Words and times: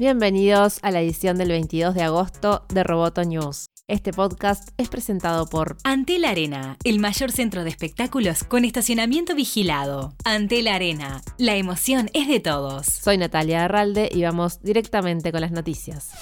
Bienvenidos 0.00 0.78
a 0.80 0.90
la 0.92 1.02
edición 1.02 1.36
del 1.36 1.50
22 1.50 1.94
de 1.94 2.00
agosto 2.00 2.64
de 2.72 2.82
Roboto 2.84 3.22
News. 3.22 3.66
Este 3.86 4.14
podcast 4.14 4.70
es 4.78 4.88
presentado 4.88 5.44
por 5.44 5.76
Antel 5.84 6.24
Arena, 6.24 6.78
el 6.84 7.00
mayor 7.00 7.32
centro 7.32 7.64
de 7.64 7.68
espectáculos 7.68 8.42
con 8.42 8.64
estacionamiento 8.64 9.34
vigilado. 9.34 10.14
Antel 10.24 10.68
Arena, 10.68 11.20
la 11.36 11.56
emoción 11.56 12.08
es 12.14 12.28
de 12.28 12.40
todos. 12.40 12.86
Soy 12.86 13.18
Natalia 13.18 13.66
Arralde 13.66 14.08
y 14.10 14.22
vamos 14.22 14.62
directamente 14.62 15.32
con 15.32 15.42
las 15.42 15.50
noticias. 15.50 16.12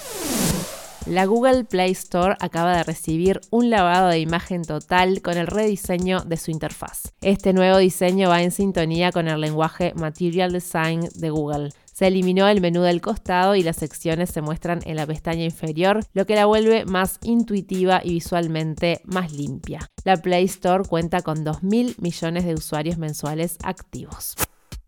La 1.05 1.25
Google 1.25 1.63
Play 1.63 1.91
Store 1.91 2.35
acaba 2.41 2.75
de 2.75 2.83
recibir 2.83 3.39
un 3.49 3.69
lavado 3.69 4.09
de 4.09 4.19
imagen 4.19 4.63
total 4.63 5.21
con 5.21 5.37
el 5.37 5.47
rediseño 5.47 6.19
de 6.25 6.35
su 6.35 6.51
interfaz. 6.51 7.13
Este 7.21 7.53
nuevo 7.53 7.77
diseño 7.77 8.27
va 8.27 8.43
en 8.43 8.51
sintonía 8.51 9.13
con 9.13 9.29
el 9.29 9.39
lenguaje 9.39 9.93
Material 9.95 10.51
Design 10.51 11.07
de 11.15 11.29
Google. 11.29 11.69
Se 11.93 12.07
eliminó 12.07 12.47
el 12.47 12.61
menú 12.61 12.81
del 12.81 13.01
costado 13.01 13.55
y 13.55 13.63
las 13.63 13.77
secciones 13.77 14.29
se 14.29 14.41
muestran 14.41 14.79
en 14.85 14.95
la 14.95 15.05
pestaña 15.05 15.43
inferior, 15.43 16.05
lo 16.13 16.25
que 16.25 16.35
la 16.35 16.45
vuelve 16.45 16.85
más 16.85 17.19
intuitiva 17.23 18.01
y 18.03 18.13
visualmente 18.13 19.01
más 19.05 19.31
limpia. 19.33 19.89
La 20.03 20.17
Play 20.17 20.45
Store 20.45 20.83
cuenta 20.83 21.21
con 21.21 21.45
2.000 21.45 21.95
millones 21.99 22.45
de 22.45 22.53
usuarios 22.53 22.97
mensuales 22.97 23.57
activos. 23.63 24.35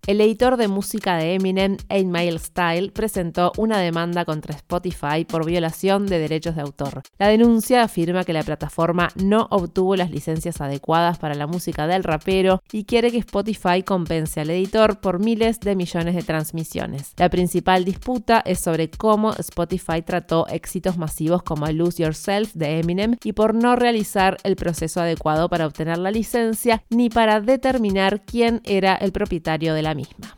El 0.07 0.19
editor 0.19 0.57
de 0.57 0.67
música 0.67 1.17
de 1.17 1.35
Eminem, 1.35 1.77
8 1.91 2.05
Mile 2.05 2.39
Style, 2.39 2.91
presentó 2.91 3.51
una 3.57 3.77
demanda 3.77 4.25
contra 4.25 4.55
Spotify 4.55 5.25
por 5.27 5.45
violación 5.45 6.07
de 6.07 6.17
derechos 6.17 6.55
de 6.55 6.63
autor. 6.63 7.03
La 7.19 7.27
denuncia 7.27 7.83
afirma 7.83 8.23
que 8.23 8.33
la 8.33 8.41
plataforma 8.41 9.09
no 9.23 9.47
obtuvo 9.51 9.95
las 9.95 10.09
licencias 10.09 10.59
adecuadas 10.59 11.19
para 11.19 11.35
la 11.35 11.45
música 11.45 11.85
del 11.85 12.03
rapero 12.03 12.63
y 12.71 12.85
quiere 12.85 13.11
que 13.11 13.19
Spotify 13.19 13.83
compense 13.85 14.41
al 14.41 14.49
editor 14.49 14.99
por 15.01 15.19
miles 15.19 15.59
de 15.59 15.75
millones 15.75 16.15
de 16.15 16.23
transmisiones. 16.23 17.13
La 17.17 17.29
principal 17.29 17.85
disputa 17.85 18.41
es 18.43 18.59
sobre 18.59 18.89
cómo 18.89 19.33
Spotify 19.33 20.01
trató 20.01 20.47
éxitos 20.47 20.97
masivos 20.97 21.43
como 21.43 21.67
Lose 21.67 22.01
Yourself 22.01 22.55
de 22.55 22.79
Eminem 22.79 23.17
y 23.23 23.33
por 23.33 23.53
no 23.53 23.75
realizar 23.75 24.37
el 24.43 24.55
proceso 24.55 24.99
adecuado 24.99 25.47
para 25.47 25.67
obtener 25.67 25.99
la 25.99 26.09
licencia 26.09 26.83
ni 26.89 27.09
para 27.11 27.39
determinar 27.39 28.25
quién 28.25 28.61
era 28.65 28.95
el 28.95 29.11
propietario 29.11 29.75
de 29.75 29.83
la 29.83 29.90
misma. 29.93 30.35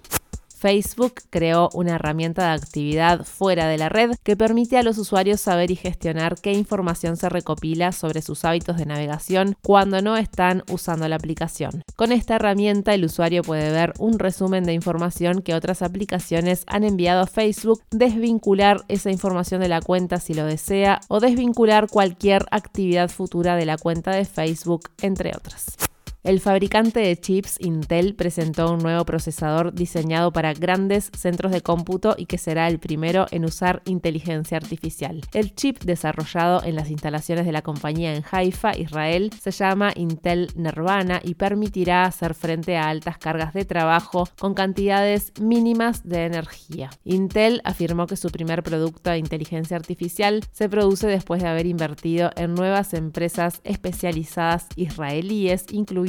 Facebook 0.63 1.15
creó 1.29 1.69
una 1.73 1.95
herramienta 1.95 2.43
de 2.43 2.53
actividad 2.53 3.25
fuera 3.25 3.67
de 3.67 3.77
la 3.77 3.89
red 3.89 4.11
que 4.23 4.37
permite 4.37 4.77
a 4.77 4.83
los 4.83 4.97
usuarios 4.97 5.41
saber 5.41 5.71
y 5.71 5.75
gestionar 5.75 6.35
qué 6.41 6.53
información 6.53 7.17
se 7.17 7.27
recopila 7.27 7.91
sobre 7.91 8.21
sus 8.21 8.45
hábitos 8.45 8.77
de 8.77 8.85
navegación 8.85 9.57
cuando 9.61 10.01
no 10.01 10.15
están 10.15 10.63
usando 10.71 11.05
la 11.09 11.17
aplicación. 11.17 11.83
Con 11.97 12.13
esta 12.13 12.35
herramienta 12.35 12.93
el 12.93 13.03
usuario 13.03 13.41
puede 13.41 13.73
ver 13.73 13.91
un 13.99 14.19
resumen 14.19 14.63
de 14.63 14.71
información 14.71 15.41
que 15.41 15.53
otras 15.53 15.81
aplicaciones 15.81 16.63
han 16.67 16.85
enviado 16.85 17.23
a 17.23 17.27
Facebook, 17.27 17.81
desvincular 17.91 18.85
esa 18.88 19.11
información 19.11 19.59
de 19.59 19.67
la 19.67 19.81
cuenta 19.81 20.21
si 20.21 20.33
lo 20.33 20.45
desea 20.45 21.01
o 21.09 21.19
desvincular 21.19 21.89
cualquier 21.89 22.45
actividad 22.51 23.09
futura 23.09 23.57
de 23.57 23.65
la 23.65 23.77
cuenta 23.77 24.11
de 24.11 24.23
Facebook, 24.23 24.91
entre 25.01 25.31
otras. 25.35 25.75
El 26.23 26.39
fabricante 26.39 27.02
de 27.02 27.19
chips 27.19 27.57
Intel 27.59 28.16
presentó 28.16 28.71
un 28.71 28.79
nuevo 28.79 29.03
procesador 29.03 29.73
diseñado 29.73 30.31
para 30.31 30.53
grandes 30.53 31.11
centros 31.17 31.52
de 31.52 31.59
cómputo 31.59 32.16
y 32.17 32.27
que 32.27 32.38
será 32.38 32.69
el 32.69 32.79
primero 32.79 33.25
en 33.31 33.43
usar 33.43 33.81
inteligencia 33.83 34.55
artificial. 34.55 35.19
El 35.33 35.53
chip 35.53 35.83
desarrollado 35.83 36.63
en 36.63 36.77
las 36.77 36.89
instalaciones 36.89 37.45
de 37.45 37.51
la 37.51 37.61
compañía 37.61 38.16
en 38.16 38.23
Haifa, 38.31 38.73
Israel, 38.77 39.31
se 39.38 39.51
llama 39.51 39.91
Intel 39.97 40.47
Nirvana 40.55 41.19
y 41.21 41.33
permitirá 41.33 42.05
hacer 42.05 42.35
frente 42.35 42.77
a 42.77 42.88
altas 42.88 43.17
cargas 43.17 43.53
de 43.53 43.66
trabajo 43.66 44.29
con 44.39 44.53
cantidades 44.53 45.33
mínimas 45.41 46.07
de 46.07 46.23
energía. 46.23 46.89
Intel 47.03 47.59
afirmó 47.66 48.07
que 48.07 48.16
su 48.16 48.29
primer 48.29 48.63
producto 48.63 49.09
de 49.09 49.17
inteligencia 49.17 49.75
artificial 49.75 50.41
se 50.53 50.69
produce 50.69 51.07
después 51.07 51.41
de 51.41 51.49
haber 51.49 51.66
invertido 51.66 52.31
en 52.38 52.53
nuevas 52.53 52.94
empresas 52.94 53.59
especializadas 53.66 54.67
israelíes, 54.77 55.66